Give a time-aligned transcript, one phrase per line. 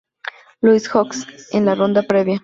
[0.61, 2.39] Louis Hawks, en la ronda previa.